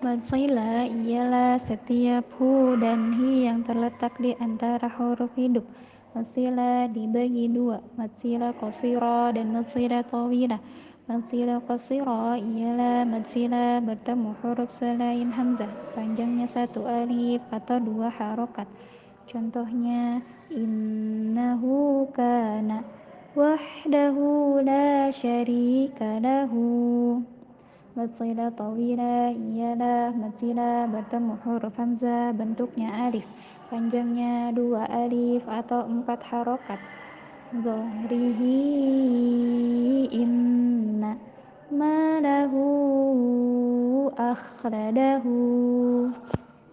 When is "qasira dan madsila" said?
8.56-10.00